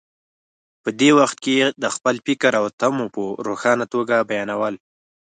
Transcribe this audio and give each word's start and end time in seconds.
په 0.83 0.89
دې 0.99 1.09
وخت 1.19 1.37
کې 1.45 1.55
د 1.83 1.85
خپل 1.95 2.15
فکر 2.25 2.51
او 2.59 2.65
تمو 2.79 3.05
په 3.15 3.21
روښانه 3.47 3.85
توګه 3.93 4.15
بیانول. 4.29 4.75